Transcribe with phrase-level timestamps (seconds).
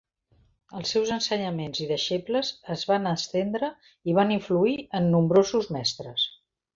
[0.77, 3.69] Els seus ensenyaments i deixebles es van estendre
[4.13, 6.27] i van influir en nombrosos mestres.